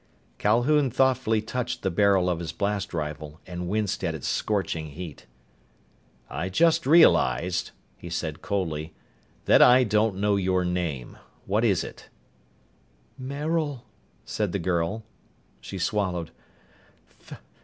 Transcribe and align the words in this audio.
Calhoun 0.39 0.89
thoughtfully 0.89 1.43
touched 1.43 1.83
the 1.83 1.91
barrel 1.91 2.27
of 2.27 2.39
his 2.39 2.51
blast 2.51 2.91
rifle 2.91 3.39
and 3.45 3.69
winced 3.69 4.03
at 4.03 4.15
its 4.15 4.27
scorching 4.27 4.87
heat. 4.87 5.27
"I 6.27 6.49
just 6.49 6.87
realized," 6.87 7.69
he 7.97 8.09
said 8.09 8.41
coldly, 8.41 8.95
"that 9.45 9.61
I 9.61 9.83
don't 9.83 10.15
know 10.15 10.37
your 10.37 10.65
name. 10.65 11.19
What 11.45 11.63
is 11.63 11.83
it?" 11.83 12.09
"Maril," 13.15 13.85
said 14.25 14.53
the 14.53 14.57
girl. 14.57 15.03
She 15.59 15.77
swallowed. 15.77 16.31